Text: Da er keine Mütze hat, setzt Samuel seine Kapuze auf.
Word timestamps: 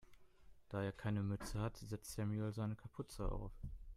Da 0.69 0.81
er 0.81 0.93
keine 0.93 1.21
Mütze 1.21 1.59
hat, 1.59 1.77
setzt 1.77 2.13
Samuel 2.13 2.51
seine 2.53 2.75
Kapuze 2.75 3.31
auf. 3.31 3.51